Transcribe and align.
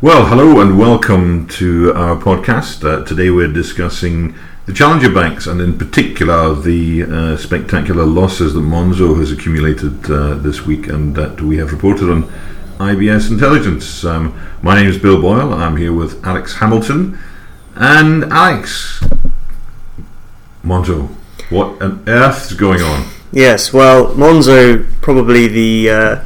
Well, 0.00 0.26
hello 0.26 0.60
and 0.60 0.78
welcome 0.78 1.48
to 1.48 1.92
our 1.92 2.14
podcast. 2.14 2.84
Uh, 2.84 3.04
today 3.04 3.30
we're 3.30 3.52
discussing 3.52 4.32
the 4.66 4.72
challenger 4.72 5.12
banks 5.12 5.48
and, 5.48 5.60
in 5.60 5.76
particular, 5.76 6.54
the 6.54 7.02
uh, 7.02 7.36
spectacular 7.36 8.04
losses 8.04 8.54
that 8.54 8.60
Monzo 8.60 9.18
has 9.18 9.32
accumulated 9.32 10.08
uh, 10.08 10.34
this 10.34 10.64
week 10.64 10.86
and 10.86 11.16
that 11.16 11.40
we 11.40 11.56
have 11.56 11.72
reported 11.72 12.12
on 12.12 12.30
IBS 12.78 13.28
Intelligence. 13.28 14.04
Um, 14.04 14.40
my 14.62 14.76
name 14.76 14.86
is 14.86 14.98
Bill 14.98 15.20
Boyle. 15.20 15.52
I'm 15.52 15.76
here 15.76 15.92
with 15.92 16.24
Alex 16.24 16.54
Hamilton. 16.54 17.18
And 17.74 18.22
Alex, 18.26 19.02
Monzo, 20.62 21.08
what 21.50 21.82
on 21.82 22.04
earth 22.06 22.52
is 22.52 22.56
going 22.56 22.82
on? 22.82 23.04
Yes, 23.32 23.72
well, 23.72 24.14
Monzo 24.14 24.88
probably 25.00 25.48
the 25.48 25.90
uh, 25.90 26.24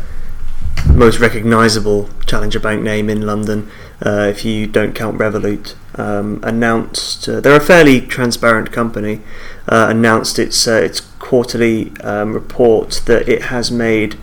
most 0.94 1.18
recognisable 1.20 2.08
challenger 2.26 2.60
bank 2.60 2.82
name 2.82 3.08
in 3.08 3.22
London, 3.22 3.70
uh, 4.04 4.26
if 4.30 4.44
you 4.44 4.66
don't 4.66 4.94
count 4.94 5.18
Revolut, 5.18 5.74
um, 5.98 6.40
announced 6.42 7.28
uh, 7.28 7.40
they're 7.40 7.56
a 7.56 7.60
fairly 7.60 8.00
transparent 8.00 8.72
company. 8.72 9.20
Uh, 9.68 9.86
announced 9.88 10.38
its 10.38 10.66
uh, 10.66 10.72
its 10.72 11.00
quarterly 11.18 11.92
um, 12.00 12.32
report 12.32 13.02
that 13.06 13.28
it 13.28 13.42
has 13.42 13.70
made 13.70 14.18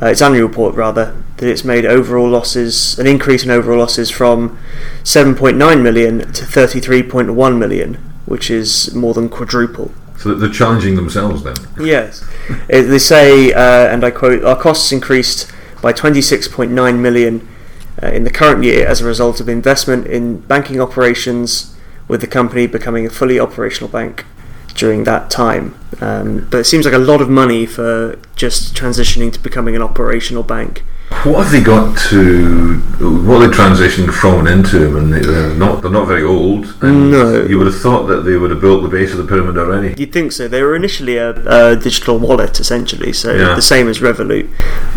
uh, 0.00 0.06
its 0.06 0.20
annual 0.20 0.46
report 0.46 0.74
rather 0.74 1.22
that 1.38 1.48
it's 1.48 1.64
made 1.64 1.84
overall 1.84 2.28
losses 2.28 2.98
an 2.98 3.06
increase 3.06 3.44
in 3.44 3.50
overall 3.50 3.78
losses 3.78 4.10
from 4.10 4.58
7.9 5.02 5.82
million 5.82 6.18
to 6.32 6.44
33.1 6.44 7.58
million, 7.58 7.94
which 8.26 8.50
is 8.50 8.94
more 8.94 9.14
than 9.14 9.28
quadruple. 9.28 9.90
So 10.18 10.34
they're 10.34 10.50
challenging 10.50 10.96
themselves 10.96 11.42
then? 11.42 11.56
Yes. 11.78 12.24
They 12.68 12.98
say, 12.98 13.52
uh, 13.52 13.60
and 13.60 14.02
I 14.02 14.10
quote, 14.10 14.42
our 14.44 14.56
costs 14.56 14.92
increased 14.92 15.52
by 15.82 15.92
26.9 15.92 16.98
million 16.98 17.48
uh, 18.02 18.08
in 18.08 18.24
the 18.24 18.30
current 18.30 18.62
year 18.64 18.86
as 18.86 19.00
a 19.00 19.04
result 19.04 19.40
of 19.40 19.48
investment 19.48 20.06
in 20.06 20.38
banking 20.40 20.80
operations, 20.80 21.74
with 22.08 22.20
the 22.20 22.26
company 22.26 22.66
becoming 22.66 23.04
a 23.06 23.10
fully 23.10 23.40
operational 23.40 23.88
bank 23.88 24.24
during 24.74 25.04
that 25.04 25.30
time. 25.30 25.74
Um, 26.00 26.46
but 26.50 26.58
it 26.58 26.64
seems 26.64 26.84
like 26.84 26.94
a 26.94 26.98
lot 26.98 27.20
of 27.20 27.28
money 27.28 27.66
for 27.66 28.18
just 28.36 28.74
transitioning 28.76 29.32
to 29.32 29.40
becoming 29.40 29.74
an 29.74 29.82
operational 29.82 30.42
bank. 30.42 30.84
What 31.22 31.44
have 31.44 31.52
they 31.52 31.62
got 31.62 31.96
to? 32.10 32.78
What 33.26 33.38
they 33.38 33.46
transitioned 33.46 34.12
from 34.12 34.40
and 34.46 34.48
into? 34.66 34.98
And 34.98 35.12
they're 35.12 35.54
not 35.54 35.80
they're 35.82 35.90
not 35.90 36.06
very 36.06 36.22
old. 36.22 36.66
And 36.82 37.10
No. 37.12 37.44
you 37.44 37.58
would 37.58 37.66
have 37.68 37.80
thought 37.80 38.06
that 38.06 38.22
they 38.22 38.36
would 38.36 38.50
have 38.50 38.60
built 38.60 38.82
the 38.82 38.88
base 38.88 39.12
of 39.12 39.18
the 39.18 39.24
pyramid 39.24 39.56
already. 39.56 39.94
You'd 39.96 40.12
think 40.12 40.32
so. 40.32 40.46
They 40.48 40.62
were 40.62 40.74
initially 40.76 41.16
a, 41.16 41.30
a 41.30 41.76
digital 41.76 42.18
wallet, 42.18 42.60
essentially, 42.60 43.12
so 43.12 43.32
Yeah. 43.32 43.54
the 43.54 43.62
same 43.62 43.88
as 43.88 44.00
Revolut. 44.00 44.48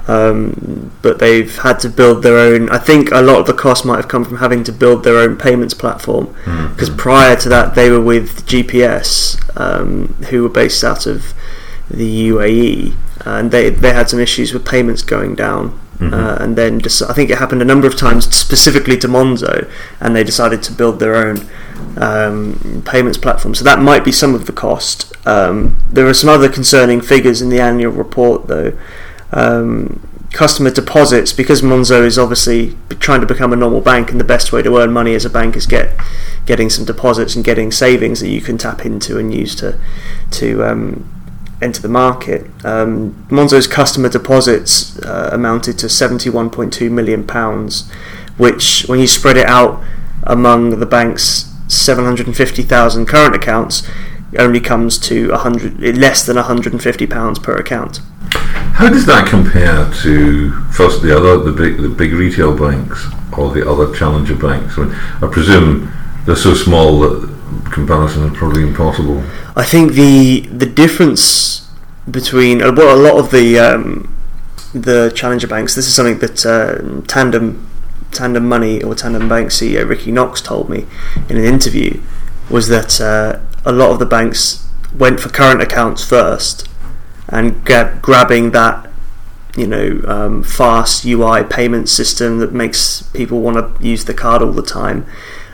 Um, 0.10 0.92
but 1.04 1.20
they've 1.20 1.56
had 1.60 1.80
to 1.82 1.90
build 1.90 2.24
their 2.24 2.38
own. 2.38 2.70
I 2.70 2.80
think 2.80 3.12
a 3.12 3.22
lot 3.22 3.40
of 3.40 3.46
the 3.46 3.54
cost 3.54 3.86
might 3.86 3.98
have 3.98 4.08
come 4.08 4.26
from 4.26 4.38
having 4.38 4.64
to 4.64 4.72
build 4.72 5.04
their 5.04 5.18
own 5.20 5.38
payments 5.38 5.76
platform. 5.76 6.36
Because 6.70 6.90
prior 6.90 7.36
to 7.36 7.50
that, 7.50 7.76
they 7.76 7.90
were 7.92 8.02
with 8.02 8.46
GPS, 8.48 9.38
um, 9.56 10.16
who 10.30 10.42
were 10.44 10.50
based 10.50 10.84
out 10.84 11.06
of 11.06 11.34
the 11.92 12.30
UAE, 12.30 12.96
and 13.26 13.52
they 13.52 13.70
they 13.70 13.94
had 13.94 14.10
some 14.10 14.20
issues 14.20 14.52
with 14.54 14.66
payments 14.66 15.04
going 15.04 15.36
down. 15.36 15.80
Uh, 16.02 16.38
and 16.40 16.56
then 16.56 16.80
just, 16.80 17.02
I 17.02 17.14
think 17.14 17.30
it 17.30 17.40
happened 17.40 17.62
a 17.62 17.66
number 17.66 17.86
of 17.86 17.98
times 17.98 18.24
specifically 18.34 18.98
to 19.00 19.08
Monzo, 19.10 19.70
and 20.00 20.16
they 20.16 20.24
decided 20.24 20.64
to 20.64 20.72
build 20.72 21.00
their 21.00 21.14
own 21.14 21.46
um, 21.98 22.82
payments 22.86 23.18
platform. 23.18 23.54
So 23.54 23.66
that 23.66 23.80
might 23.80 24.06
be 24.06 24.12
some 24.14 24.34
of 24.34 24.46
the 24.46 24.54
cost. 24.54 25.14
Um, 25.28 25.78
there 25.92 26.08
are 26.08 26.14
some 26.14 26.30
other 26.30 26.48
concerning 26.48 27.02
figures 27.02 27.42
in 27.42 27.50
the 27.50 27.60
annual 27.60 27.92
report, 27.92 28.48
though. 28.48 28.78
Um, 29.32 30.06
customer 30.32 30.70
deposits, 30.70 31.34
because 31.34 31.62
Monzo 31.62 32.06
is 32.06 32.20
obviously 32.20 32.78
trying 33.00 33.22
to 33.22 33.28
become 33.28 33.52
a 33.52 33.56
normal 33.56 33.82
bank, 33.82 34.12
and 34.12 34.20
the 34.20 34.26
best 34.26 34.52
way 34.52 34.62
to 34.62 34.78
earn 34.78 34.92
money 34.92 35.16
as 35.16 35.26
a 35.26 35.30
bank 35.30 35.56
is 35.56 35.66
get 35.66 36.00
getting 36.46 36.70
some 36.70 36.86
deposits 36.86 37.36
and 37.36 37.46
getting 37.46 37.72
savings 37.72 38.20
that 38.22 38.30
you 38.30 38.42
can 38.42 38.58
tap 38.58 38.86
into 38.86 39.18
and 39.18 39.34
use 39.34 39.56
to 39.56 39.80
to 40.32 40.64
um, 40.64 41.20
enter 41.62 41.82
the 41.82 41.90
market. 41.90 42.46
Um, 42.64 43.26
Monzo's 43.30 43.68
customer 43.68 44.10
deposits 44.10 45.00
uh, 45.00 45.30
amounted 45.32 45.78
to 45.80 45.88
71.2 45.88 46.92
million 46.92 47.26
pounds, 47.26 47.90
which, 48.38 48.86
when 48.88 49.00
you 49.00 49.08
spread 49.08 49.38
it 49.38 49.46
out 49.48 49.84
among 50.24 50.80
the 50.80 50.86
bank's 50.86 51.54
750,000 51.68 53.06
current 53.06 53.36
accounts, 53.36 53.88
only 54.38 54.60
comes 54.60 54.98
to 55.00 55.32
100 55.32 55.98
less 55.98 56.26
than 56.26 56.36
150 56.36 57.08
pounds 57.08 57.40
per 57.40 57.56
account. 57.56 58.00
How 58.80 58.88
does 58.88 59.06
that 59.08 59.28
compare 59.28 59.92
to 60.04 60.52
first 60.72 61.02
the 61.02 61.14
other 61.14 61.38
the 61.38 61.52
big 61.52 61.82
the 61.82 61.90
big 61.90 62.14
retail 62.14 62.58
banks 62.58 63.08
or 63.38 63.54
the 63.54 63.70
other 63.70 63.94
challenger 63.94 64.36
banks? 64.38 64.78
I, 64.78 64.86
mean, 64.86 64.96
I 65.22 65.28
presume 65.28 65.92
they're 66.26 66.38
so 66.38 66.54
small 66.54 67.02
that 67.02 67.28
comparison 67.74 68.24
is 68.32 68.38
probably 68.38 68.64
impossible. 68.64 69.22
I 69.58 69.66
think 69.66 69.96
the 69.96 70.48
the 70.48 70.66
difference 70.66 71.70
between 72.10 72.62
uh, 72.62 72.72
well, 72.72 72.96
a 72.96 73.02
lot 73.02 73.20
of 73.20 73.32
the 73.32 73.60
um, 73.60 74.16
the 74.74 75.12
challenger 75.14 75.48
banks. 75.48 75.76
This 75.76 75.86
is 75.86 75.94
something 75.94 76.20
that 76.20 76.46
uh, 76.46 77.06
Tandem 77.06 77.68
Tandem 78.12 78.48
Money 78.48 78.82
or 78.82 78.96
Tandem 78.96 79.28
Bank 79.28 79.50
CEO 79.50 79.90
Ricky 79.90 80.14
Knox 80.14 80.42
told 80.42 80.70
me 80.70 80.86
in 81.28 81.36
an 81.36 81.44
interview 81.44 82.00
was 82.50 82.70
that 82.70 83.02
uh, 83.02 83.42
a 83.66 83.74
lot 83.74 83.92
of 83.92 84.00
the 84.00 84.06
banks 84.06 84.66
went 84.98 85.20
for 85.20 85.28
current 85.28 85.62
accounts 85.62 86.02
first 86.02 86.69
and 87.30 87.64
gra- 87.66 87.98
grabbing 88.02 88.52
that 88.52 88.88
you 89.56 89.68
know 89.68 90.02
um, 90.08 90.44
fast 90.44 91.06
UI 91.06 91.44
payment 91.44 91.90
system 91.90 92.40
that 92.40 92.54
makes 92.54 93.04
people 93.14 93.42
want 93.42 93.58
to 93.80 93.88
use 93.88 94.06
the 94.06 94.14
card 94.14 94.42
all 94.42 94.52
the 94.52 94.62
time 94.62 95.06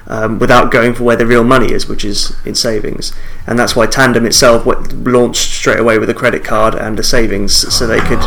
um, 0.08 0.38
without 0.38 0.70
going 0.72 0.94
for 0.94 1.04
where 1.04 1.16
the 1.16 1.26
real 1.26 1.44
money 1.44 1.72
is, 1.72 1.88
which 1.88 2.06
is 2.06 2.36
in 2.46 2.54
savings. 2.54 3.12
And 3.48 3.58
that's 3.58 3.76
why 3.76 3.88
Tandem 3.88 4.26
itself 4.26 4.66
launched 4.66 5.52
straight 5.54 5.80
away 5.80 5.98
with 5.98 6.10
a 6.10 6.14
credit 6.14 6.44
card 6.44 6.76
and 6.76 7.00
a 7.00 7.04
savings, 7.04 7.54
so 7.74 7.88
they 7.88 8.00
could 8.02 8.22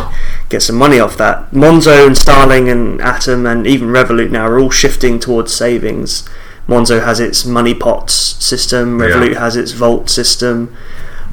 get 0.48 0.62
some 0.62 0.76
money 0.76 0.98
off 0.98 1.16
that. 1.18 1.50
Monzo 1.52 2.04
and 2.06 2.16
Starling 2.18 2.68
and 2.68 3.00
Atom 3.00 3.46
and 3.46 3.66
even 3.66 3.88
Revolut 3.88 4.30
now 4.30 4.46
are 4.46 4.58
all 4.58 4.70
shifting 4.70 5.20
towards 5.20 5.54
savings. 5.54 6.28
Monzo 6.66 7.02
has 7.04 7.20
its 7.20 7.44
money 7.44 7.74
pots 7.74 8.12
system. 8.12 8.98
Revolut 8.98 9.34
Yeah. 9.34 9.40
has 9.40 9.56
its 9.56 9.70
Vault 9.72 10.10
system. 10.10 10.74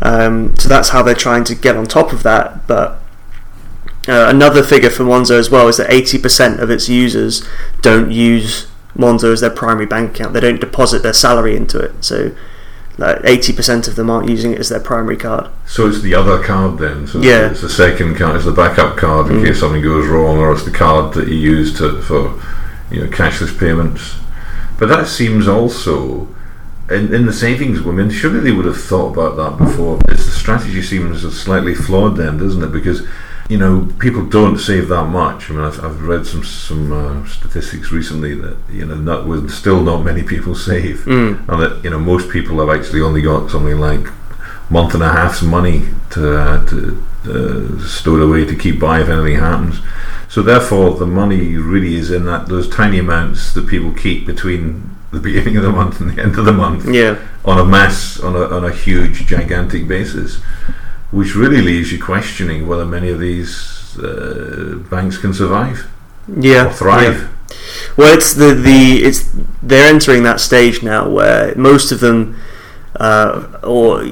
Um, 0.01 0.55
so 0.57 0.67
that's 0.69 0.89
how 0.89 1.01
they're 1.01 1.15
trying 1.15 1.43
to 1.45 1.55
get 1.55 1.75
on 1.75 1.85
top 1.85 2.11
of 2.11 2.23
that. 2.23 2.67
But 2.67 2.99
uh, 4.07 4.27
another 4.29 4.61
figure 4.63 4.89
for 4.89 5.03
Monzo 5.03 5.37
as 5.39 5.49
well 5.49 5.67
is 5.67 5.77
that 5.77 5.89
80% 5.89 6.59
of 6.59 6.69
its 6.69 6.89
users 6.89 7.47
don't 7.81 8.11
use 8.11 8.67
Monzo 8.97 9.31
as 9.33 9.41
their 9.41 9.49
primary 9.49 9.85
bank 9.85 10.11
account. 10.11 10.33
They 10.33 10.39
don't 10.39 10.59
deposit 10.59 11.03
their 11.03 11.13
salary 11.13 11.55
into 11.55 11.79
it. 11.79 12.03
So 12.03 12.35
like 12.97 13.17
80% 13.23 13.87
of 13.87 13.95
them 13.95 14.09
aren't 14.09 14.29
using 14.29 14.53
it 14.53 14.59
as 14.59 14.69
their 14.69 14.79
primary 14.79 15.17
card. 15.17 15.49
So 15.65 15.87
it's 15.87 16.01
the 16.01 16.13
other 16.13 16.41
card 16.41 16.77
then. 16.77 17.07
So 17.07 17.19
Yeah. 17.19 17.51
it's 17.51 17.61
the 17.61 17.69
second 17.69 18.15
card. 18.15 18.35
It's 18.37 18.45
the 18.45 18.51
backup 18.51 18.95
card 18.97 19.31
in 19.31 19.43
case 19.43 19.59
something 19.59 19.81
goes 19.81 20.07
wrong, 20.07 20.37
or 20.37 20.53
it's 20.53 20.63
the 20.63 20.71
card 20.71 21.13
that 21.15 21.27
you 21.27 21.35
use 21.35 21.77
to 21.79 22.01
for 22.01 22.39
you 22.91 23.01
know 23.01 23.07
cashless 23.07 23.57
payments. 23.57 24.15
But 24.77 24.87
that 24.89 25.07
seems 25.07 25.47
also 25.47 26.27
in, 26.89 27.13
in 27.13 27.25
the 27.25 27.33
savings 27.33 27.81
women. 27.81 28.09
Surely 28.09 28.39
they 28.39 28.51
would 28.51 28.65
have 28.65 28.81
thought 28.81 29.13
about 29.13 29.35
that 29.37 29.63
before. 29.63 29.99
It's 30.09 30.25
the 30.25 30.31
strategy 30.31 30.81
seems 30.81 31.21
slightly 31.37 31.75
flawed 31.75 32.17
then, 32.17 32.37
doesn't 32.37 32.63
it? 32.63 32.71
Because 32.71 33.07
you 33.49 33.57
know 33.57 33.91
people 33.99 34.25
don't 34.25 34.57
save 34.57 34.87
that 34.89 35.05
much. 35.05 35.49
I 35.49 35.53
mean, 35.53 35.63
I've, 35.63 35.83
I've 35.83 36.03
read 36.03 36.25
some 36.25 36.43
some 36.43 36.91
uh, 36.91 37.27
statistics 37.27 37.91
recently 37.91 38.35
that 38.35 38.57
you 38.71 38.85
know 38.85 38.95
not 38.95 39.27
with 39.27 39.49
still 39.51 39.81
not 39.81 40.03
many 40.03 40.23
people 40.23 40.55
save, 40.69 41.07
and 41.49 41.61
that 41.61 41.81
you 41.83 41.89
know 41.89 41.99
most 41.99 42.29
people 42.29 42.59
have 42.59 42.75
actually 42.75 43.01
only 43.01 43.21
got 43.21 43.49
something 43.49 43.79
like 43.79 44.07
month 44.69 44.95
and 44.95 45.03
a 45.03 45.09
half's 45.09 45.43
money 45.43 45.83
to, 46.09 46.39
uh, 46.39 46.65
to 46.65 47.05
uh, 47.25 47.79
stowed 47.85 48.19
away 48.19 48.45
to 48.45 48.55
keep 48.55 48.79
by 48.79 48.99
if 48.99 49.09
anything 49.09 49.39
happens. 49.39 49.79
So 50.27 50.41
therefore, 50.41 50.95
the 50.95 51.05
money 51.05 51.55
really 51.55 51.95
is 51.95 52.11
in 52.11 52.25
that 52.25 52.47
those 52.47 52.67
tiny 52.67 52.99
amounts 52.99 53.53
that 53.53 53.67
people 53.67 53.91
keep 53.91 54.25
between 54.25 54.94
the 55.15 55.21
beginning 55.29 55.55
of 55.57 55.63
the 55.63 55.71
month 55.71 55.99
and 56.01 56.11
the 56.11 56.21
end 56.21 56.37
of 56.37 56.45
the 56.45 56.53
month 56.53 56.85
Yeah. 56.87 57.17
on 57.43 57.57
a 57.59 57.65
mass, 57.65 58.19
on 58.19 58.35
a, 58.35 58.43
on 58.57 58.63
a 58.65 58.71
huge, 58.71 59.25
gigantic 59.25 59.87
basis, 59.87 60.35
which 61.11 61.35
really 61.35 61.61
leaves 61.61 61.91
you 61.91 61.99
questioning 62.13 62.67
whether 62.67 62.85
many 62.85 63.09
of 63.09 63.19
these 63.19 63.97
uh, 63.97 64.75
banks 64.89 65.17
can 65.17 65.33
survive 65.33 65.87
Yeah. 66.27 66.67
or 66.67 66.73
thrive. 66.73 67.17
Well, 67.97 68.13
it's 68.17 68.33
the 68.33 68.53
the 68.53 69.03
it's 69.07 69.19
they're 69.63 69.87
entering 69.95 70.23
that 70.23 70.39
stage 70.39 70.81
now 70.83 71.07
where 71.17 71.53
most 71.55 71.91
of 71.91 71.99
them, 71.99 72.35
uh, 72.99 73.43
or 73.63 74.03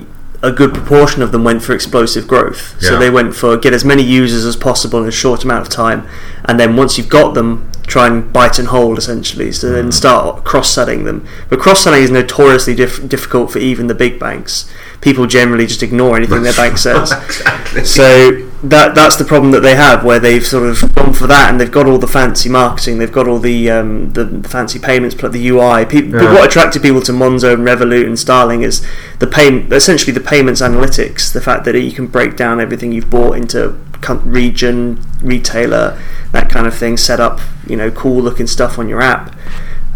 a 0.43 0.51
good 0.51 0.73
proportion 0.73 1.21
of 1.21 1.31
them, 1.31 1.43
went 1.43 1.63
for 1.63 1.73
explosive 1.73 2.27
growth. 2.27 2.79
So 2.81 2.99
they 2.99 3.09
went 3.09 3.33
for 3.33 3.57
get 3.57 3.73
as 3.73 3.85
many 3.85 4.03
users 4.03 4.45
as 4.45 4.57
possible 4.57 5.01
in 5.01 5.07
a 5.07 5.11
short 5.11 5.43
amount 5.43 5.65
of 5.65 5.69
time, 5.69 6.07
and 6.45 6.59
then 6.59 6.75
once 6.75 6.97
you've 6.97 7.09
got 7.09 7.33
them, 7.33 7.71
try 7.87 8.07
and 8.07 8.31
bite 8.31 8.59
and 8.59 8.67
hold 8.67 8.97
essentially. 8.97 9.51
So 9.51 9.71
then 9.71 9.87
mm. 9.87 9.93
start 9.93 10.43
cross 10.43 10.69
selling 10.69 11.05
them. 11.05 11.25
But 11.49 11.59
cross 11.59 11.83
selling 11.83 12.03
is 12.03 12.11
notoriously 12.11 12.75
diff- 12.75 13.07
difficult 13.07 13.51
for 13.51 13.59
even 13.59 13.87
the 13.87 13.95
big 13.95 14.19
banks. 14.19 14.69
People 14.99 15.27
generally 15.27 15.65
just 15.65 15.81
ignore 15.81 16.17
anything 16.17 16.43
their 16.43 16.53
bank 16.53 16.77
says. 16.87 17.11
exactly. 17.11 17.85
So 17.85 18.52
that 18.63 18.95
that's 18.95 19.17
the 19.17 19.25
problem 19.25 19.51
that 19.51 19.59
they 19.59 19.75
have, 19.75 20.03
where 20.05 20.19
they've 20.19 20.45
sort 20.45 20.69
of 20.69 20.95
gone 20.95 21.13
for 21.13 21.27
that, 21.27 21.49
and 21.51 21.59
they've 21.59 21.71
got 21.71 21.85
all 21.85 21.97
the 21.97 22.07
fancy 22.07 22.47
marketing, 22.49 22.97
they've 22.97 23.11
got 23.11 23.27
all 23.27 23.39
the 23.39 23.69
um, 23.69 24.11
the, 24.13 24.23
the 24.23 24.47
fancy 24.47 24.79
payments, 24.79 25.15
the 25.15 25.47
UI. 25.49 25.85
Pe- 25.85 26.07
Yeah. 26.07 26.33
What 26.33 26.47
attracted 26.47 26.81
people 26.81 27.01
to 27.01 27.11
Monzo 27.11 27.53
and 27.53 27.63
Revolut 27.67 28.05
and 28.05 28.17
Starling 28.17 28.61
is 28.61 28.85
the 29.19 29.27
pay, 29.27 29.49
essentially 29.71 30.13
the 30.13 30.21
payments 30.21 30.61
analytics, 30.61 31.31
the 31.33 31.41
fact 31.41 31.65
that 31.65 31.75
you 31.79 31.91
can 31.91 32.07
break 32.07 32.37
down 32.37 32.61
everything 32.61 32.91
you've 32.93 33.09
bought 33.09 33.35
into 33.37 33.77
region, 34.25 35.01
retailer, 35.21 35.99
that 36.31 36.49
kind 36.49 36.65
of 36.67 36.73
thing. 36.75 36.95
Set 36.97 37.19
up, 37.19 37.39
you 37.67 37.75
know, 37.75 37.91
cool 37.91 38.21
looking 38.21 38.47
stuff 38.47 38.79
on 38.79 38.87
your 38.87 39.01
app. 39.01 39.35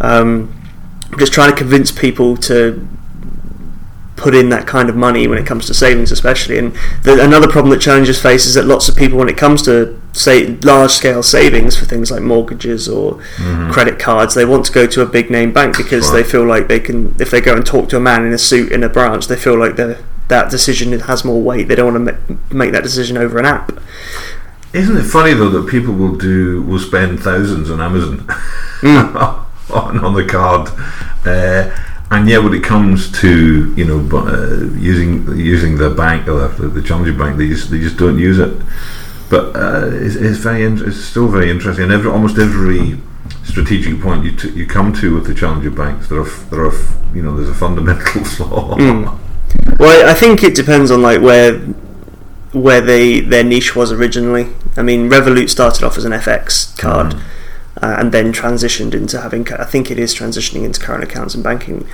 Um, 0.02 0.54
just 1.18 1.32
trying 1.32 1.50
to 1.52 1.56
convince 1.56 1.92
people 1.92 2.36
to 2.38 2.86
put 4.18 4.36
in 4.36 4.50
that 4.50 4.68
kind 4.68 4.90
of 4.90 4.96
money 4.96 5.28
when 5.28 5.38
it 5.38 5.46
comes 5.46 5.66
to 5.68 5.74
savings, 5.74 6.12
especially. 6.12 6.58
And 6.58 6.76
the, 7.04 7.24
another 7.24 7.48
problem 7.48 7.70
that 7.70 7.80
challenges 7.80 8.20
face 8.22 8.46
is 8.46 8.56
that 8.56 8.66
lots 8.66 8.90
of 8.90 8.96
people, 8.96 9.18
when 9.18 9.30
it 9.30 9.38
comes 9.38 9.62
to 9.64 9.98
say 10.12 10.48
large 10.64 10.92
scale 10.92 11.22
savings 11.24 11.78
for 11.78 11.86
things 11.86 12.10
like 12.12 12.22
mortgages 12.24 12.90
or 12.90 13.22
credit 13.72 14.00
cards, 14.00 14.34
they 14.34 14.44
want 14.44 14.66
to 14.66 14.72
go 14.72 14.88
to 14.88 15.02
a 15.02 15.06
big 15.06 15.30
name 15.30 15.54
bank 15.54 15.78
because 15.78 16.08
Sure. 16.08 16.16
they 16.16 16.24
feel 16.24 16.44
like 16.46 16.68
they 16.68 16.80
can. 16.80 17.16
If 17.20 17.30
they 17.32 17.40
go 17.40 17.56
and 17.56 17.66
talk 17.66 17.90
to 17.90 17.98
a 17.98 18.00
man 18.00 18.26
in 18.26 18.34
a 18.34 18.38
suit 18.38 18.72
in 18.72 18.84
a 18.84 18.90
branch, 18.90 19.28
they 19.28 19.36
feel 19.38 19.58
like 19.58 19.76
that 19.76 20.50
decision 20.50 20.92
has 21.00 21.24
more 21.24 21.42
weight. 21.42 21.68
They 21.68 21.76
don't 21.76 21.94
want 21.94 22.08
to 22.08 22.14
ma- 22.34 22.38
make 22.52 22.72
that 22.74 22.84
decision 22.84 23.18
over 23.18 23.38
an 23.38 23.46
app. 23.46 23.72
Isn't 24.74 24.98
it 24.98 25.04
funny 25.04 25.34
though 25.34 25.50
that 25.50 25.70
people 25.70 25.94
will 25.94 26.16
do 26.18 26.62
will 26.64 26.80
spend 26.80 27.20
thousands 27.22 27.70
on 27.72 27.80
Amazon 27.80 28.28
on, 29.70 30.00
on 30.04 30.14
the 30.14 30.26
card, 30.26 30.70
uh, 31.26 31.70
and 32.12 32.28
yet 32.30 32.44
when 32.44 32.54
it 32.54 32.64
comes 32.64 33.12
to 33.22 33.74
you 33.76 33.86
know 33.86 34.00
uh, 34.18 34.66
using 34.78 35.28
using 35.38 35.78
the 35.78 35.90
bank 35.90 36.28
or 36.28 36.48
the, 36.48 36.68
the 36.68 36.82
Challenger 36.82 37.14
Bank, 37.14 37.38
they 37.38 37.48
just 37.48 37.70
they 37.72 37.80
just 37.80 37.98
don't 37.98 38.18
use 38.20 38.40
it. 38.40 38.54
But 39.30 39.56
uh, 39.56 39.90
it's, 39.92 40.16
it's 40.16 40.38
very 40.38 40.64
in- 40.64 40.88
it's 40.88 40.98
still 41.04 41.28
very 41.28 41.50
interesting. 41.52 41.84
And 41.86 41.92
every 41.94 42.10
almost 42.10 42.38
every 42.38 42.98
strategic 43.44 44.02
point 44.02 44.24
you 44.24 44.32
t- 44.36 44.52
you 44.52 44.66
come 44.66 44.94
to 44.94 45.16
with 45.16 45.26
the 45.28 45.34
Challenger 45.34 45.72
banks, 45.72 46.08
there 46.08 46.20
are 46.20 46.26
f- 46.28 46.50
there 46.50 46.62
are 46.62 46.72
f- 46.74 46.96
you 47.14 47.22
know 47.22 47.36
there's 47.36 47.50
a 47.50 47.54
fundamental 47.54 48.24
flaw. 48.36 48.78
Mm. 48.78 49.20
Well, 49.80 50.10
I 50.10 50.14
think 50.14 50.44
it 50.44 50.56
depends 50.56 50.92
on 50.92 51.02
like 51.02 51.22
where 51.22 51.58
where 52.54 52.80
they 52.82 53.20
their 53.20 53.44
niche 53.44 53.76
was 53.76 53.92
originally. 53.92 54.48
I 54.78 54.82
mean, 54.82 55.10
Revolut 55.10 55.50
started 55.50 55.84
off 55.84 55.98
as 55.98 56.06
an 56.06 56.12
FX 56.14 56.78
card, 56.78 57.14
Mm. 57.14 57.22
Uh, 57.82 57.96
and 58.00 58.12
then 58.12 58.34
transitioned 58.34 58.94
into 58.94 59.22
having. 59.22 59.48
I 59.54 59.66
think 59.66 59.90
it 59.92 60.00
is 60.00 60.14
transitioning 60.14 60.64
into 60.64 60.80
current 60.80 61.04
accounts 61.04 61.36
and 61.36 61.44
banking 61.44 61.88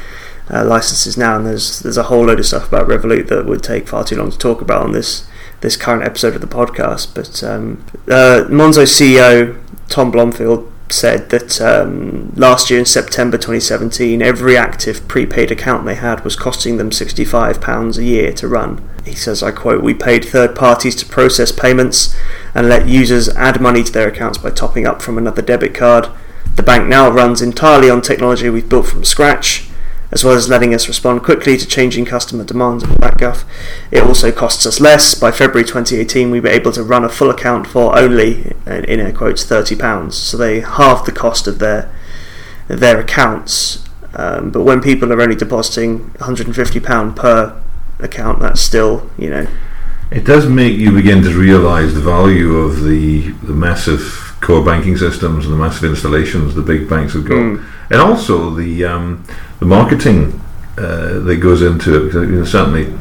uh, 0.49 0.65
licenses 0.65 1.17
now. 1.17 1.35
And 1.35 1.45
there's 1.45 1.79
there's 1.79 1.97
a 1.97 2.03
whole 2.03 2.25
load 2.25 2.39
of 2.39 2.45
stuff 2.45 2.67
about 2.67 2.87
Revolut 2.87 3.27
that 3.27 3.45
would 3.45 3.63
take 3.63 3.87
far 3.87 4.03
too 4.03 4.15
long 4.15 4.31
to 4.31 4.37
talk 4.37 4.61
about 4.61 4.81
on 4.83 4.91
this 4.91 5.27
this 5.61 5.77
current 5.77 6.03
episode 6.03 6.35
of 6.35 6.41
the 6.41 6.47
podcast. 6.47 7.13
But 7.13 7.43
um, 7.43 7.85
uh, 8.07 8.45
Monzo 8.49 8.83
CEO 8.83 9.59
Tom 9.89 10.11
Blomfield 10.11 10.72
said 10.93 11.29
that 11.31 11.59
um, 11.59 12.31
last 12.35 12.69
year 12.69 12.79
in 12.79 12.85
September 12.85 13.37
2017, 13.37 14.21
every 14.21 14.55
active 14.55 15.07
prepaid 15.07 15.51
account 15.51 15.85
they 15.85 15.95
had 15.95 16.23
was 16.23 16.35
costing 16.35 16.77
them 16.77 16.89
£65 16.89 17.97
a 17.97 18.03
year 18.03 18.31
to 18.33 18.47
run. 18.47 18.87
He 19.05 19.15
says, 19.15 19.43
I 19.43 19.51
quote, 19.51 19.83
We 19.83 19.93
paid 19.93 20.23
third 20.23 20.55
parties 20.55 20.95
to 20.97 21.05
process 21.05 21.51
payments 21.51 22.15
and 22.55 22.69
let 22.69 22.87
users 22.87 23.29
add 23.29 23.59
money 23.59 23.83
to 23.83 23.91
their 23.91 24.07
accounts 24.07 24.37
by 24.37 24.51
topping 24.51 24.85
up 24.85 25.01
from 25.01 25.17
another 25.17 25.41
debit 25.41 25.73
card. 25.73 26.07
The 26.55 26.63
bank 26.63 26.87
now 26.87 27.09
runs 27.09 27.41
entirely 27.41 27.89
on 27.89 28.01
technology 28.01 28.49
we've 28.49 28.69
built 28.69 28.85
from 28.85 29.03
scratch, 29.03 29.67
as 30.13 30.23
well 30.23 30.35
as 30.35 30.47
letting 30.47 30.75
us 30.75 30.87
respond 30.87 31.23
quickly 31.23 31.57
to 31.57 31.65
changing 31.65 32.05
customer 32.05 32.43
demands 32.43 32.83
and 32.83 32.95
that 32.97 33.17
guff. 33.17 33.43
It 33.89 34.03
also 34.03 34.31
costs 34.31 34.63
us 34.67 34.79
less. 34.79 35.15
By 35.15 35.31
February 35.31 35.63
2018, 35.63 36.29
we 36.29 36.39
were 36.39 36.49
able 36.49 36.71
to 36.73 36.83
run 36.83 37.03
a 37.03 37.09
full 37.09 37.31
account 37.31 37.65
for 37.65 37.97
only, 37.97 38.53
in 38.67 38.99
air 38.99 39.11
quotes, 39.11 39.43
£30. 39.43 40.13
So 40.13 40.37
they 40.37 40.59
halved 40.59 41.07
the 41.07 41.11
cost 41.11 41.47
of 41.47 41.57
their 41.57 41.91
their 42.67 42.99
accounts. 42.99 43.83
Um, 44.13 44.51
but 44.51 44.61
when 44.61 44.81
people 44.81 45.11
are 45.11 45.19
only 45.19 45.35
depositing 45.35 46.11
£150 46.11 47.15
per 47.15 47.61
account, 47.99 48.39
that's 48.39 48.61
still, 48.61 49.09
you 49.17 49.29
know, 49.31 49.47
It 50.11 50.25
does 50.25 50.47
make 50.47 50.77
you 50.77 50.91
begin 50.91 51.23
to 51.23 51.35
realise 51.35 51.95
the 51.95 52.01
value 52.01 52.57
of 52.57 52.83
the 52.83 53.31
the 53.31 53.53
massive 53.53 54.32
core 54.43 54.63
banking 54.63 54.97
systems 54.97 55.45
and 55.45 55.53
the 55.53 55.57
massive 55.57 55.85
installations 55.89 56.53
the 56.53 56.61
big 56.61 56.87
banks 56.89 57.13
have 57.13 57.25
got, 57.25 57.37
Mm. 57.37 57.63
and 57.91 57.99
also 58.01 58.49
the 58.51 58.83
um, 58.85 59.23
the 59.59 59.65
marketing 59.65 60.39
uh, 60.77 61.19
that 61.27 61.37
goes 61.41 61.61
into 61.61 61.89
it. 61.95 62.05
Because, 62.05 62.29
you 62.29 62.35
know, 62.39 62.45
certainly, 62.45 62.93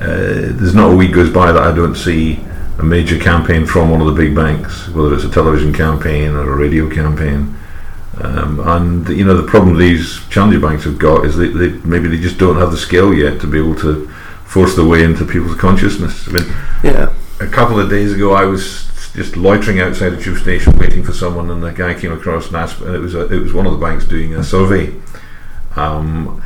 uh, 0.00 0.54
there's 0.56 0.74
not 0.74 0.92
a 0.92 0.96
week 0.96 1.12
goes 1.12 1.30
by 1.30 1.52
that 1.52 1.62
I 1.62 1.74
don't 1.74 1.96
see 1.96 2.38
a 2.78 2.82
major 2.82 3.18
campaign 3.18 3.66
from 3.66 3.90
one 3.90 4.00
of 4.00 4.06
the 4.06 4.12
big 4.22 4.34
banks, 4.34 4.88
whether 4.88 5.14
it's 5.14 5.24
a 5.24 5.30
television 5.30 5.72
campaign 5.72 6.30
or 6.34 6.52
a 6.52 6.56
radio 6.56 6.88
campaign. 6.88 7.56
Um, 8.22 8.60
and 8.60 9.08
you 9.08 9.24
know 9.24 9.36
the 9.36 9.50
problem 9.50 9.76
these 9.78 10.20
challenger 10.28 10.60
banks 10.60 10.84
have 10.84 10.98
got 10.98 11.24
is 11.24 11.36
they, 11.36 11.48
they 11.48 11.70
maybe 11.84 12.08
they 12.08 12.18
just 12.18 12.38
don't 12.38 12.56
have 12.56 12.70
the 12.70 12.76
skill 12.76 13.14
yet 13.14 13.40
to 13.40 13.46
be 13.46 13.58
able 13.58 13.76
to 13.76 14.08
force 14.44 14.74
their 14.76 14.84
way 14.84 15.02
into 15.04 15.24
people's 15.24 15.56
consciousness. 15.56 16.28
I 16.28 16.32
mean, 16.32 16.46
yeah. 16.82 17.14
a 17.40 17.46
couple 17.46 17.78
of 17.80 17.88
days 17.88 18.12
ago, 18.12 18.32
I 18.34 18.44
was 18.44 18.89
just 19.14 19.36
loitering 19.36 19.80
outside 19.80 20.12
a 20.12 20.22
tube 20.22 20.38
station 20.38 20.78
waiting 20.78 21.02
for 21.02 21.12
someone, 21.12 21.50
and 21.50 21.62
the 21.62 21.72
guy 21.72 21.94
came 21.94 22.12
across 22.12 22.48
and 22.48 22.56
asked, 22.56 22.80
and 22.80 22.94
it 22.94 22.98
was 22.98 23.14
a, 23.14 23.32
it 23.32 23.40
was 23.40 23.52
one 23.52 23.66
of 23.66 23.72
the 23.72 23.78
banks 23.78 24.04
doing 24.04 24.34
a 24.34 24.44
survey, 24.44 24.94
um, 25.76 26.42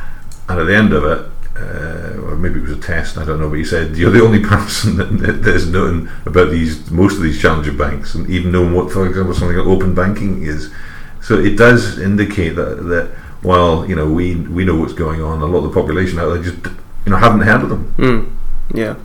and 0.49 0.59
at 0.59 0.65
the 0.65 0.75
end 0.75 0.93
of 0.93 1.03
it. 1.03 1.31
Uh, 1.57 2.19
or 2.21 2.35
maybe 2.35 2.59
it 2.59 2.63
was 2.63 2.71
a 2.77 2.81
test, 2.81 3.17
I 3.17 3.23
don't 3.23 3.39
know. 3.39 3.47
But 3.47 3.59
he 3.59 3.63
said 3.63 3.95
you're 3.95 4.11
the 4.11 4.21
only 4.21 4.39
person 4.43 4.97
that, 4.97 5.05
that 5.19 5.41
that's 5.41 5.65
known 5.65 6.11
about 6.25 6.51
these 6.51 6.91
most 6.91 7.15
of 7.15 7.23
these 7.23 7.41
challenger 7.41 7.71
banks, 7.71 8.13
and 8.13 8.29
even 8.29 8.51
knowing 8.51 8.73
what, 8.73 8.91
for 8.91 9.07
example, 9.07 9.33
something 9.33 9.57
like 9.57 9.65
open 9.65 9.95
banking 9.95 10.43
is. 10.43 10.69
So 11.21 11.39
it 11.39 11.57
does 11.57 11.97
indicate 11.97 12.57
that 12.57 12.83
that 12.89 13.11
while 13.41 13.87
you 13.87 13.95
know 13.95 14.11
we 14.11 14.35
we 14.35 14.65
know 14.65 14.75
what's 14.75 14.91
going 14.91 15.21
on, 15.21 15.41
a 15.41 15.45
lot 15.45 15.59
of 15.59 15.73
the 15.73 15.81
population 15.81 16.19
out 16.19 16.33
there 16.33 16.43
just 16.43 16.57
you 17.05 17.11
know 17.11 17.17
haven't 17.17 17.41
heard 17.41 17.61
of 17.61 17.69
them. 17.69 17.95
Mm, 17.97 18.77
yeah. 18.77 18.95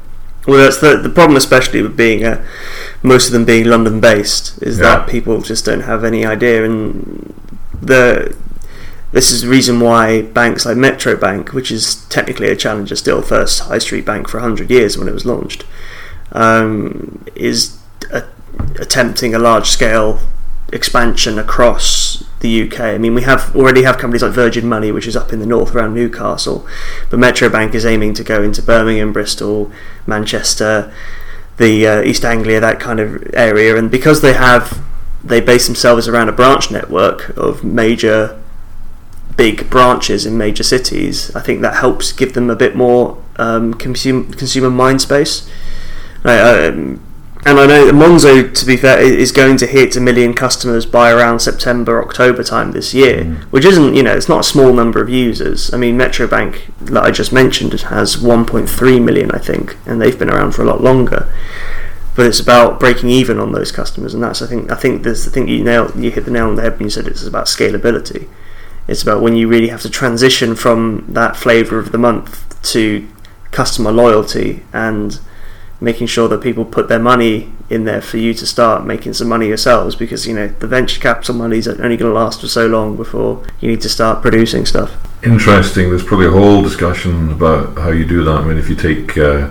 Well, 0.50 0.58
that's 0.58 0.78
the 0.78 0.96
the 0.96 1.08
problem, 1.10 1.36
especially 1.36 1.80
with 1.80 1.96
being 1.96 2.24
uh, 2.24 2.44
most 3.04 3.26
of 3.28 3.32
them 3.32 3.44
being 3.44 3.66
London 3.66 4.00
based, 4.00 4.60
is 4.60 4.78
Yeah. 4.78 4.96
that 4.96 5.08
people 5.08 5.40
just 5.42 5.64
don't 5.64 5.82
have 5.82 6.02
any 6.02 6.26
idea, 6.26 6.64
and 6.64 7.32
the 7.80 8.34
this 9.12 9.30
is 9.30 9.42
the 9.42 9.48
reason 9.48 9.78
why 9.78 10.22
banks 10.22 10.66
like 10.66 10.76
Metro 10.76 11.14
Bank, 11.16 11.52
which 11.52 11.70
is 11.70 12.04
technically 12.08 12.48
a 12.48 12.56
challenger 12.56 12.96
still, 12.96 13.22
first 13.22 13.60
high 13.60 13.78
street 13.78 14.04
bank 14.04 14.28
for 14.28 14.40
hundred 14.40 14.70
years 14.72 14.98
when 14.98 15.06
it 15.06 15.14
was 15.14 15.24
launched, 15.24 15.64
um, 16.32 17.24
is 17.36 17.78
a, 18.12 18.24
attempting 18.80 19.36
a 19.36 19.38
large 19.38 19.68
scale 19.68 20.18
expansion 20.72 21.38
across 21.38 22.24
the 22.40 22.66
UK. 22.66 22.80
I 22.80 22.98
mean, 22.98 23.14
we 23.14 23.22
have 23.22 23.54
already 23.54 23.82
have 23.82 23.98
companies 23.98 24.22
like 24.22 24.32
Virgin 24.32 24.68
Money, 24.68 24.90
which 24.92 25.06
is 25.06 25.16
up 25.16 25.32
in 25.32 25.40
the 25.40 25.46
north 25.46 25.74
around 25.74 25.94
Newcastle, 25.94 26.66
but 27.10 27.18
Metro 27.18 27.48
Bank 27.48 27.74
is 27.74 27.86
aiming 27.86 28.14
to 28.14 28.24
go 28.24 28.42
into 28.42 28.62
Birmingham, 28.62 29.12
Bristol, 29.12 29.70
Manchester, 30.06 30.92
the 31.58 31.86
uh, 31.86 32.02
East 32.02 32.24
Anglia, 32.24 32.60
that 32.60 32.80
kind 32.80 32.98
of 32.98 33.22
area, 33.34 33.76
and 33.76 33.90
because 33.90 34.22
they 34.22 34.32
have 34.32 34.82
they 35.22 35.40
base 35.40 35.66
themselves 35.66 36.08
around 36.08 36.30
a 36.30 36.32
branch 36.32 36.70
network 36.70 37.28
of 37.36 37.62
major 37.62 38.40
big 39.36 39.68
branches 39.70 40.24
in 40.24 40.36
major 40.36 40.62
cities. 40.62 41.34
I 41.36 41.40
think 41.40 41.60
that 41.60 41.76
helps 41.76 42.12
give 42.12 42.32
them 42.32 42.50
a 42.50 42.56
bit 42.56 42.74
more 42.74 43.22
um, 43.36 43.74
consumer 43.74 44.34
consumer 44.34 44.70
mind 44.70 45.02
space. 45.02 45.50
Uh, 46.24 46.70
um, 46.72 47.02
and 47.46 47.58
I 47.58 47.66
know 47.66 47.90
Monzo, 47.90 48.52
to 48.52 48.66
be 48.66 48.76
fair, 48.76 49.00
is 49.00 49.32
going 49.32 49.56
to 49.58 49.66
hit 49.66 49.96
a 49.96 50.00
million 50.00 50.34
customers 50.34 50.84
by 50.84 51.10
around 51.10 51.40
September, 51.40 52.02
October 52.02 52.44
time 52.44 52.72
this 52.72 52.92
year, 52.92 53.24
mm. 53.24 53.42
which 53.44 53.64
isn't, 53.64 53.94
you 53.94 54.02
know, 54.02 54.14
it's 54.14 54.28
not 54.28 54.40
a 54.40 54.44
small 54.44 54.74
number 54.74 55.00
of 55.00 55.08
users. 55.08 55.72
I 55.72 55.78
mean, 55.78 55.96
Metro 55.96 56.26
Bank, 56.26 56.70
that 56.80 57.02
I 57.02 57.10
just 57.10 57.32
mentioned, 57.32 57.72
has 57.72 58.16
1.3 58.16 59.02
million, 59.02 59.30
I 59.30 59.38
think, 59.38 59.78
and 59.86 60.00
they've 60.00 60.18
been 60.18 60.28
around 60.28 60.52
for 60.52 60.62
a 60.62 60.66
lot 60.66 60.82
longer. 60.82 61.32
But 62.14 62.26
it's 62.26 62.40
about 62.40 62.78
breaking 62.78 63.08
even 63.08 63.38
on 63.38 63.52
those 63.52 63.72
customers, 63.72 64.12
and 64.12 64.22
that's 64.22 64.42
I 64.42 64.46
think 64.46 64.70
I 64.70 64.74
think 64.74 65.04
there's 65.04 65.24
the 65.24 65.30
thing 65.30 65.48
you 65.48 65.64
nail 65.64 65.90
you 65.96 66.10
hit 66.10 66.24
the 66.24 66.30
nail 66.30 66.48
on 66.48 66.56
the 66.56 66.62
head 66.62 66.72
when 66.72 66.82
you 66.82 66.90
said 66.90 67.06
it's 67.06 67.24
about 67.24 67.46
scalability. 67.46 68.28
It's 68.88 69.02
about 69.02 69.22
when 69.22 69.36
you 69.36 69.48
really 69.48 69.68
have 69.68 69.82
to 69.82 69.90
transition 69.90 70.56
from 70.56 71.06
that 71.08 71.36
flavour 71.36 71.78
of 71.78 71.92
the 71.92 71.98
month 71.98 72.60
to 72.72 73.08
customer 73.52 73.92
loyalty 73.92 74.64
and 74.72 75.20
making 75.80 76.06
sure 76.06 76.28
that 76.28 76.42
people 76.42 76.64
put 76.64 76.88
their 76.88 76.98
money 76.98 77.50
in 77.70 77.84
there 77.84 78.02
for 78.02 78.18
you 78.18 78.34
to 78.34 78.46
start 78.46 78.84
making 78.84 79.14
some 79.14 79.28
money 79.28 79.46
yourselves 79.46 79.96
because 79.96 80.26
you 80.26 80.34
know 80.34 80.48
the 80.48 80.66
venture 80.66 81.00
capital 81.00 81.34
money 81.34 81.56
is 81.58 81.66
only 81.68 81.96
going 81.96 82.12
to 82.12 82.12
last 82.12 82.40
for 82.40 82.48
so 82.48 82.66
long 82.66 82.96
before 82.96 83.42
you 83.60 83.68
need 83.70 83.80
to 83.80 83.88
start 83.88 84.20
producing 84.20 84.66
stuff. 84.66 84.92
Interesting. 85.24 85.88
There's 85.90 86.04
probably 86.04 86.26
a 86.26 86.30
whole 86.30 86.62
discussion 86.62 87.32
about 87.32 87.76
how 87.78 87.90
you 87.90 88.04
do 88.06 88.24
that. 88.24 88.38
I 88.38 88.44
mean, 88.44 88.58
if 88.58 88.68
you 88.68 88.74
take, 88.76 89.16
uh, 89.18 89.50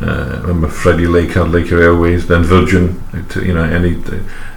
uh, 0.00 0.38
remember 0.42 0.68
Freddie 0.68 1.06
Laker, 1.06 1.44
Laker 1.44 1.80
Airways, 1.80 2.26
then 2.26 2.42
Virgin. 2.42 3.02
It, 3.12 3.36
you 3.36 3.54
know, 3.54 3.64
any. 3.64 4.02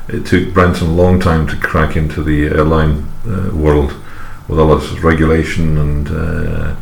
It 0.08 0.26
took 0.26 0.54
Branson 0.54 0.88
a 0.88 0.94
long 0.94 1.20
time 1.20 1.46
to 1.48 1.56
crack 1.58 1.96
into 1.96 2.24
the 2.24 2.48
airline 2.48 3.06
uh, 3.28 3.52
world 3.54 3.94
with 4.48 4.60
all 4.60 4.76
its 4.78 4.92
regulation 5.00 5.78
and. 5.78 6.08
Uh, 6.10 6.76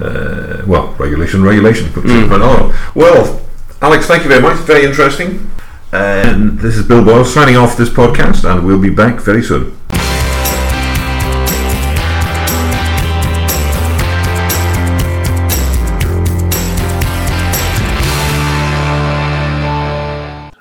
uh, 0.00 0.62
well, 0.66 0.94
regulation, 0.94 1.42
regulation. 1.42 1.90
But, 1.94 2.04
Mm. 2.04 2.28
but 2.30 2.40
oh, 2.40 2.74
well, 2.94 3.42
Alex, 3.82 4.06
thank 4.06 4.22
you 4.22 4.28
very 4.28 4.40
much. 4.40 4.58
Very 4.58 4.84
interesting. 4.84 5.50
And 5.90 6.56
this 6.60 6.76
is 6.76 6.86
Bill 6.86 7.04
Boyle 7.04 7.24
signing 7.24 7.56
off 7.56 7.76
this 7.76 7.88
podcast, 7.88 8.48
and 8.48 8.64
we'll 8.64 8.80
be 8.80 8.90
back 8.90 9.20
very 9.20 9.42
soon. 9.42 9.76